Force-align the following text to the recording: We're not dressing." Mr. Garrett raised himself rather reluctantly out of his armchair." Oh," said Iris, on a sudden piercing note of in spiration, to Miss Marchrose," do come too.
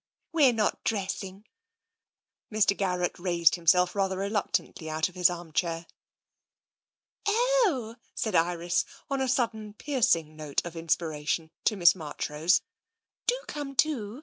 We're 0.31 0.51
not 0.51 0.83
dressing." 0.83 1.45
Mr. 2.51 2.75
Garrett 2.75 3.19
raised 3.19 3.53
himself 3.53 3.93
rather 3.95 4.17
reluctantly 4.17 4.89
out 4.89 5.07
of 5.09 5.13
his 5.13 5.29
armchair." 5.29 5.85
Oh," 7.27 7.97
said 8.15 8.33
Iris, 8.33 8.83
on 9.11 9.21
a 9.21 9.27
sudden 9.29 9.75
piercing 9.75 10.35
note 10.35 10.65
of 10.65 10.75
in 10.75 10.87
spiration, 10.87 11.51
to 11.65 11.75
Miss 11.75 11.93
Marchrose," 11.93 12.61
do 13.27 13.39
come 13.45 13.75
too. 13.75 14.19